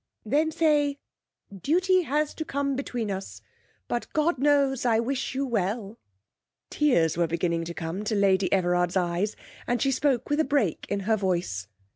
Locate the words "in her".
10.89-11.17